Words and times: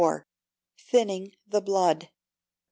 Thinning 0.79 1.35
the 1.45 1.61
Blood. 1.61 2.09